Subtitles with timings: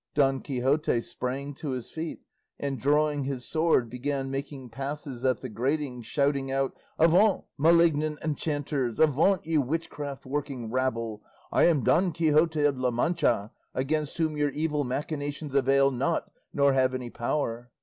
[0.15, 2.21] Don Quixote sprang to his feet,
[2.59, 8.99] and drawing his sword, began making passes at the grating, shouting out, "Avaunt, malignant enchanters!
[8.99, 11.21] avaunt, ye witchcraft working rabble!
[11.51, 16.73] I am Don Quixote of La Mancha, against whom your evil machinations avail not nor
[16.73, 17.69] have any power."